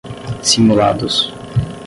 [0.43, 1.29] simulados